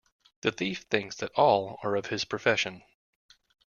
The 0.41 0.51
thief 0.51 0.85
thinks 0.89 1.17
that 1.17 1.31
all 1.35 1.77
are 1.83 1.95
of 1.95 2.07
his 2.07 2.25
profession. 2.25 2.81